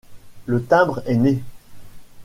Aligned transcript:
Le 0.47 0.63
timbre 0.63 1.03
est 1.05 1.13
né. 1.13 1.43